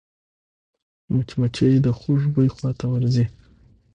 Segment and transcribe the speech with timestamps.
[1.13, 3.25] مچمچۍ د خوږ بوی خواته ورځي